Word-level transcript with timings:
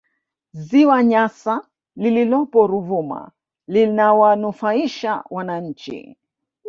ziwa 0.67 1.03
nyasa 1.03 1.67
lililopo 1.95 2.67
ruvuma 2.67 3.31
linawanufaisha 3.67 5.23
wananchi 5.29 6.17